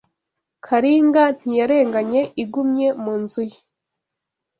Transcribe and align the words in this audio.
Karinga 0.65 1.23
ntiyarenganye 1.39 2.21
Igumye 2.43 2.87
mu 3.03 3.13
nzu 3.21 3.41
ye 3.51 3.59